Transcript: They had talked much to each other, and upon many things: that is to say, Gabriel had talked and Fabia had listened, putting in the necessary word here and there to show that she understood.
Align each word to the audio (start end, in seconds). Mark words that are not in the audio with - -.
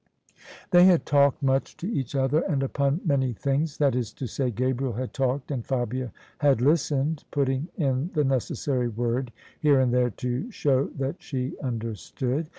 They 0.71 0.85
had 0.85 1.05
talked 1.05 1.43
much 1.43 1.77
to 1.77 1.87
each 1.87 2.15
other, 2.15 2.39
and 2.39 2.63
upon 2.63 3.01
many 3.05 3.33
things: 3.33 3.77
that 3.77 3.93
is 3.93 4.11
to 4.13 4.25
say, 4.25 4.49
Gabriel 4.49 4.93
had 4.93 5.13
talked 5.13 5.51
and 5.51 5.63
Fabia 5.63 6.11
had 6.39 6.59
listened, 6.59 7.23
putting 7.29 7.67
in 7.77 8.09
the 8.15 8.23
necessary 8.23 8.87
word 8.87 9.31
here 9.59 9.79
and 9.79 9.93
there 9.93 10.09
to 10.09 10.49
show 10.49 10.85
that 10.97 11.21
she 11.21 11.53
understood. 11.59 12.49